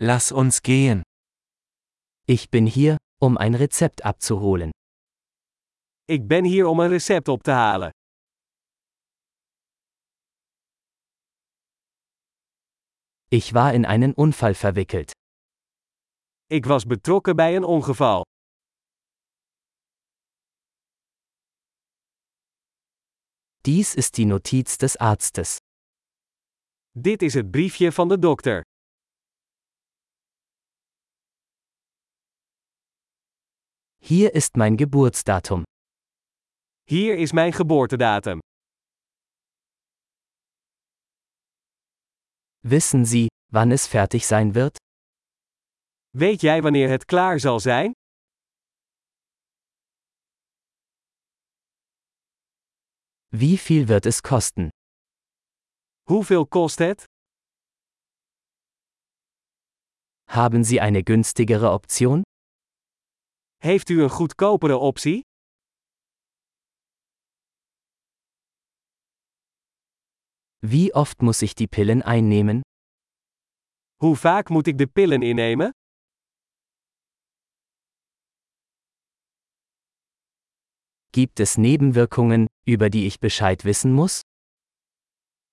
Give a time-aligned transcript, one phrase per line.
[0.00, 1.02] Lass uns gehen.
[2.24, 4.70] Ich bin hier, um ein Rezept abzuholen.
[6.06, 7.90] Ik ben hier om een recept op te halen.
[13.28, 15.10] Ich war in einen Unfall verwickelt.
[16.46, 18.22] Ik was betrokken bij een ongeval.
[23.62, 25.56] Dies ist die Notiz des Arztes.
[26.90, 28.62] Dit is het briefje van de dokter.
[34.00, 35.64] Hier ist mein Geburtsdatum.
[36.88, 38.40] Hier is mijn geboortedatum.
[42.62, 44.76] Wissen Sie, wann es fertig sein wird?
[46.16, 47.92] Weet jij wanneer het klaar zal zijn?
[53.30, 54.68] Wie viel wird es kosten?
[56.08, 57.04] Hoeveel kost het?
[60.28, 62.22] Haben Sie eine günstigere Option?
[63.58, 65.20] Heeft u een goedkopere optie?
[70.58, 72.60] Wie oft muss ich die Pillen einnehmen?
[73.96, 75.70] Hoe vaak moet ik de pillen innemen?
[81.10, 84.20] Gibt es Nebenwirkungen, über die ich Bescheid wissen muss?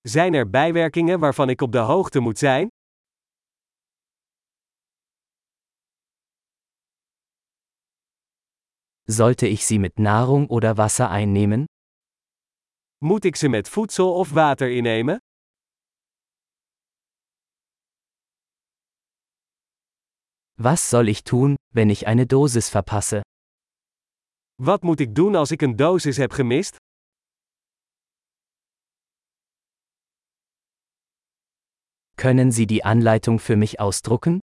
[0.01, 2.67] Zijn er bijwerkingen waarvan ik op de hoogte moet zijn?
[9.07, 11.65] Sollte ich sie mit Nahrung oder Wasser einnehmen?
[13.03, 15.17] Moet ik ze met voedsel of water innemen?
[20.57, 23.21] Was soll ich tun, wenn ich eine Dosis verpasse?
[24.55, 26.75] Wat moet ik doen als ik een dosis heb gemist?
[32.15, 34.39] Können Sie die Anleitung für mich ausdrucken?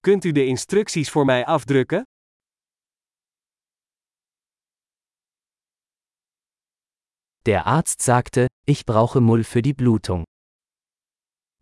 [0.00, 2.02] Kunt u de instructies voor mij afdrukken?
[7.46, 10.24] Der Arzt sagte, ich brauche Mull für die Blutung.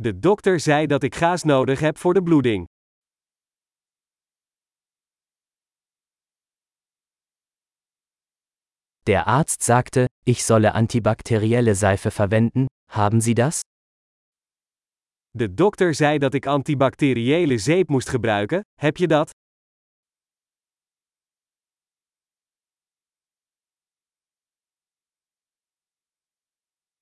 [0.00, 2.66] De dokter zei dat ik gaas nodig heb voor de bloeding.
[9.06, 13.60] Der Arzt sagte, ich solle antibakterielle Seife verwenden, haben Sie das?
[15.30, 19.30] De dokter zei dat ik antibacteriële zeep moest gebruiken, heb je dat?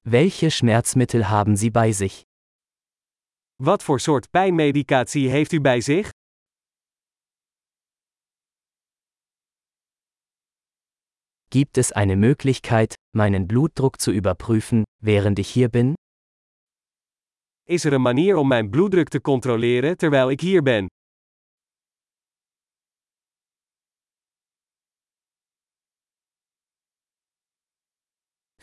[0.08, 2.22] Welche Schmerzmittel haben Sie bei sich?
[3.56, 6.10] Wat voor soort pijnmedicatie heeft u bij zich?
[11.48, 15.94] Gibt es eine Möglichkeit, meinen Blutdruck zu überprüfen, während ich hier bin?
[17.64, 20.86] Is er een manier om mijn bloeddruk te controleren terwijl ik hier ben?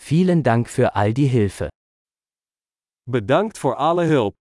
[0.06, 1.69] Vielen Dank für all die Hilfe.
[3.09, 4.36] Bedankt voor alle hulp.